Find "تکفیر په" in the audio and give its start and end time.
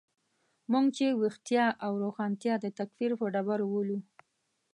2.77-3.25